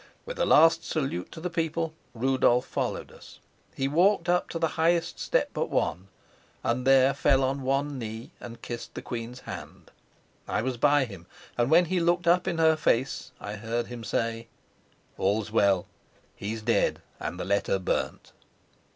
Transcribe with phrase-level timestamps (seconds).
[0.25, 3.37] With a last salute to the people Rudolf followed us.
[3.75, 6.07] He walked up to the highest step but one,
[6.63, 9.91] and there fell on one knee and kissed the queen's hand.
[10.47, 14.03] I was by him, and when he looked up in her face I heard him
[14.03, 14.47] say:
[15.19, 15.85] "All's well.
[16.35, 18.31] He's dead, and the letter burnt."